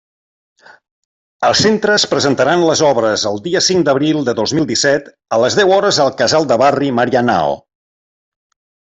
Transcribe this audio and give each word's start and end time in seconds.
Els 1.49 1.59
centres 1.65 2.05
presentaran 2.13 2.63
les 2.69 2.81
obres 2.89 3.25
el 3.33 3.37
dia 3.47 3.61
cinc 3.65 3.85
d'abril 3.89 4.23
de 4.31 4.35
dos 4.39 4.55
mil 4.61 4.65
disset 4.75 5.11
a 5.37 5.43
les 5.45 5.59
deu 5.61 5.75
hores 5.77 6.01
al 6.07 6.11
Casal 6.23 6.49
de 6.53 6.59
Barri 6.63 6.89
Marianao. 7.03 7.55